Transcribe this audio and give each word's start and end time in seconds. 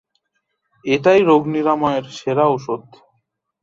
এটাই 0.85 1.19
রোগ 1.21 1.41
নিরাময়ের 1.47 2.05
সেরা 2.17 2.45
ঔষধ। 2.47 2.83